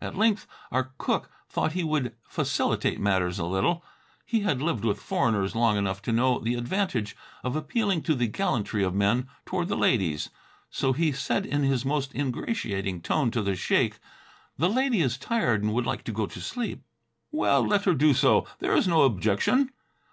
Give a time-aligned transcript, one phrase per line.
[0.00, 3.84] At length our cook thought he would facilitate matters a little.
[4.24, 8.28] He had lived with foreigners long enough to know the advantage of appealing to the
[8.28, 10.30] gallantry of men toward the ladies,
[10.70, 13.98] so he said in his most ingratiating tone to the sheik,
[14.56, 16.84] "The lady is tired and would like to go to sleep."
[17.32, 19.70] "Well, let her do so, there is no objection."